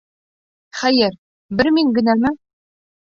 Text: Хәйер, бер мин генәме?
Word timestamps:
Хәйер, 0.79 1.13
бер 1.61 1.73
мин 1.77 1.93
генәме? 1.99 2.33